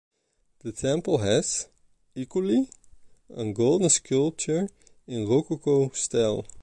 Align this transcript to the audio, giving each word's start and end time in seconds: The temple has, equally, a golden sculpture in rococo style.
The 0.63 0.71
temple 0.71 1.19
has, 1.19 1.67
equally, 2.15 2.71
a 3.29 3.51
golden 3.53 3.91
sculpture 3.91 4.67
in 5.05 5.27
rococo 5.29 5.91
style. 5.91 6.43